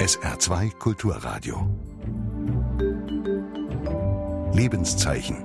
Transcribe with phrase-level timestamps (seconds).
[0.00, 1.68] SR2 Kulturradio.
[4.54, 5.36] Lebenszeichen.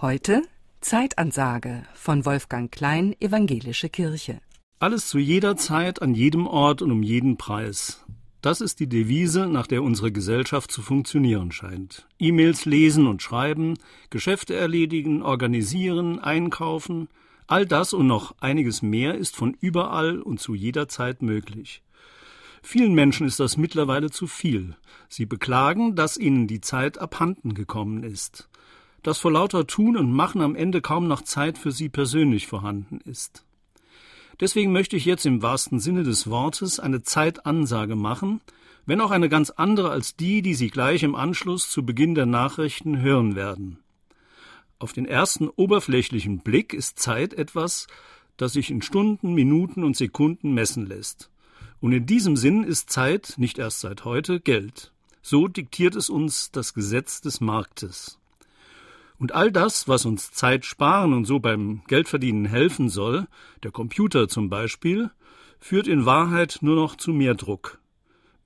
[0.00, 0.42] Heute
[0.80, 4.40] Zeitansage von Wolfgang Klein, Evangelische Kirche.
[4.80, 8.04] Alles zu jeder Zeit, an jedem Ort und um jeden Preis.
[8.42, 12.08] Das ist die Devise, nach der unsere Gesellschaft zu funktionieren scheint.
[12.18, 13.74] E-Mails lesen und schreiben,
[14.10, 17.06] Geschäfte erledigen, organisieren, einkaufen,
[17.46, 21.84] all das und noch einiges mehr ist von überall und zu jeder Zeit möglich.
[22.68, 24.74] Vielen Menschen ist das mittlerweile zu viel.
[25.08, 28.48] Sie beklagen, dass ihnen die Zeit abhanden gekommen ist,
[29.04, 32.98] dass vor lauter Tun und Machen am Ende kaum noch Zeit für sie persönlich vorhanden
[33.04, 33.44] ist.
[34.40, 38.40] Deswegen möchte ich jetzt im wahrsten Sinne des Wortes eine Zeitansage machen,
[38.84, 42.26] wenn auch eine ganz andere als die, die Sie gleich im Anschluss zu Beginn der
[42.26, 43.78] Nachrichten hören werden.
[44.80, 47.86] Auf den ersten oberflächlichen Blick ist Zeit etwas,
[48.36, 51.30] das sich in Stunden, Minuten und Sekunden messen lässt.
[51.80, 54.92] Und in diesem Sinn ist Zeit, nicht erst seit heute, Geld.
[55.22, 58.18] So diktiert es uns das Gesetz des Marktes.
[59.18, 63.26] Und all das, was uns Zeit sparen und so beim Geldverdienen helfen soll,
[63.62, 65.10] der Computer zum Beispiel,
[65.58, 67.80] führt in Wahrheit nur noch zu mehr Druck.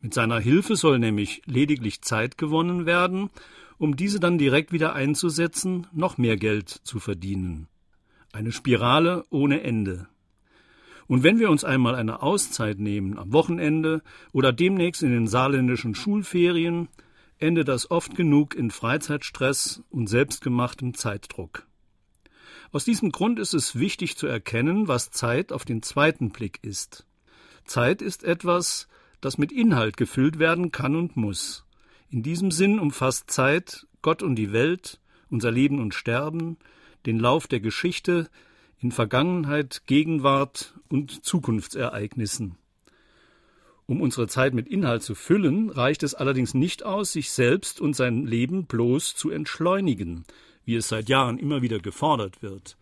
[0.00, 3.30] Mit seiner Hilfe soll nämlich lediglich Zeit gewonnen werden,
[3.78, 7.68] um diese dann direkt wieder einzusetzen, noch mehr Geld zu verdienen.
[8.32, 10.08] Eine Spirale ohne Ende.
[11.10, 15.96] Und wenn wir uns einmal eine Auszeit nehmen, am Wochenende oder demnächst in den saarländischen
[15.96, 16.88] Schulferien,
[17.40, 21.66] endet das oft genug in Freizeitstress und selbstgemachtem Zeitdruck.
[22.70, 27.04] Aus diesem Grund ist es wichtig zu erkennen, was Zeit auf den zweiten Blick ist.
[27.64, 28.86] Zeit ist etwas,
[29.20, 31.66] das mit Inhalt gefüllt werden kann und muss.
[32.08, 36.56] In diesem Sinn umfasst Zeit Gott und die Welt, unser Leben und Sterben,
[37.04, 38.30] den Lauf der Geschichte,
[38.80, 42.56] in Vergangenheit, Gegenwart und Zukunftsereignissen.
[43.86, 47.96] Um unsere Zeit mit Inhalt zu füllen, reicht es allerdings nicht aus, sich selbst und
[47.96, 50.24] sein Leben bloß zu entschleunigen,
[50.64, 52.76] wie es seit Jahren immer wieder gefordert wird.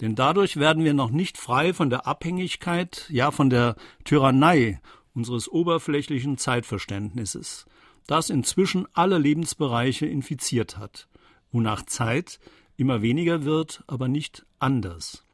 [0.00, 4.80] Denn dadurch werden wir noch nicht frei von der Abhängigkeit, ja von der Tyrannei
[5.12, 7.66] unseres oberflächlichen Zeitverständnisses,
[8.06, 11.08] das inzwischen alle Lebensbereiche infiziert hat,
[11.50, 12.38] wonach Zeit
[12.76, 15.24] immer weniger wird, aber nicht anders.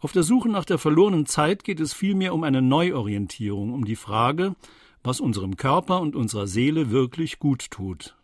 [0.00, 3.96] Auf der Suche nach der verlorenen Zeit geht es vielmehr um eine Neuorientierung, um die
[3.96, 4.54] Frage,
[5.02, 8.16] was unserem Körper und unserer Seele wirklich gut tut.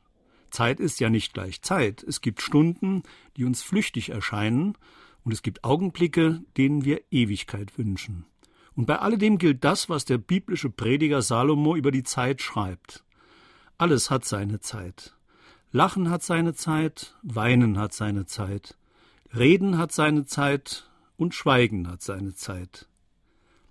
[0.50, 2.04] Zeit ist ja nicht gleich Zeit.
[2.04, 3.02] Es gibt Stunden,
[3.36, 4.78] die uns flüchtig erscheinen,
[5.24, 8.26] und es gibt Augenblicke, denen wir Ewigkeit wünschen.
[8.76, 13.04] Und bei alledem gilt das, was der biblische Prediger Salomo über die Zeit schreibt.
[13.78, 15.16] Alles hat seine Zeit.
[15.72, 18.76] Lachen hat seine Zeit, Weinen hat seine Zeit,
[19.34, 22.88] Reden hat seine Zeit und Schweigen hat seine Zeit.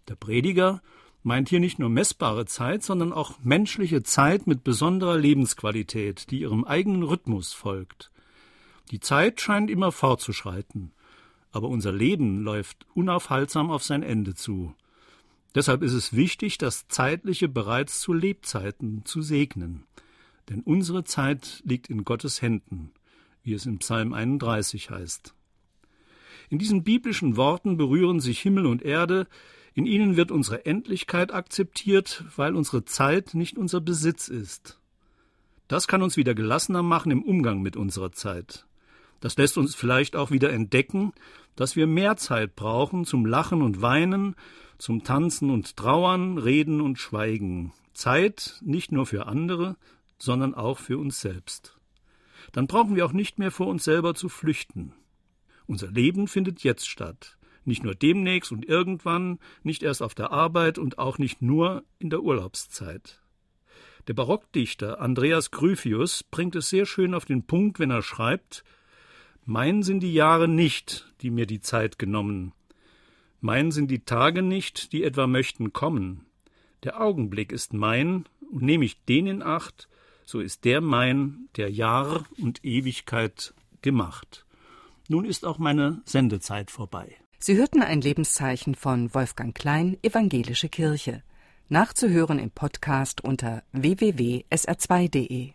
[0.08, 0.82] Der Prediger
[1.24, 6.66] meint hier nicht nur messbare Zeit, sondern auch menschliche Zeit mit besonderer Lebensqualität, die ihrem
[6.66, 8.12] eigenen Rhythmus folgt.
[8.92, 10.92] Die Zeit scheint immer fortzuschreiten,
[11.52, 14.74] aber unser Leben läuft unaufhaltsam auf sein Ende zu.
[15.56, 19.86] Deshalb ist es wichtig, das Zeitliche bereits zu Lebzeiten zu segnen
[20.50, 22.92] denn unsere Zeit liegt in Gottes Händen,
[23.44, 25.34] wie es im Psalm 31 heißt.
[26.54, 29.26] In diesen biblischen Worten berühren sich Himmel und Erde,
[29.74, 34.80] in ihnen wird unsere Endlichkeit akzeptiert, weil unsere Zeit nicht unser Besitz ist.
[35.68, 38.68] Das kann uns wieder gelassener machen im Umgang mit unserer Zeit.
[39.20, 41.14] Das lässt uns vielleicht auch wieder entdecken,
[41.56, 44.36] dass wir mehr Zeit brauchen zum Lachen und Weinen,
[44.78, 47.74] zum Tanzen und Trauern, Reden und Schweigen.
[47.96, 49.76] Zeit nicht nur für andere,
[50.20, 51.80] sondern auch für uns selbst.
[52.52, 54.94] Dann brauchen wir auch nicht mehr vor uns selber zu flüchten.
[55.68, 60.78] Unser Leben findet jetzt statt, nicht nur demnächst und irgendwann, nicht erst auf der Arbeit
[60.78, 63.22] und auch nicht nur in der Urlaubszeit.
[64.08, 68.66] Der Barockdichter Andreas Gryphius bringt es sehr schön auf den Punkt, wenn er schreibt
[69.46, 72.52] Mein sind die Jahre nicht, die mir die Zeit genommen.
[73.40, 76.26] Mein sind die Tage nicht, die etwa möchten kommen.
[76.84, 79.88] Der Augenblick ist mein, und nehme ich den in Acht,
[80.26, 84.43] so ist der mein, der Jahr und Ewigkeit gemacht.
[85.14, 87.16] Nun ist auch meine Sendezeit vorbei.
[87.38, 91.22] Sie hörten ein Lebenszeichen von Wolfgang Klein, Evangelische Kirche.
[91.70, 95.54] Nachzuhören im Podcast unter www.sr2.de.